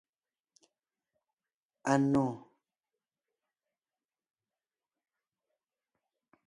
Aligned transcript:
Anò. 1.93 2.27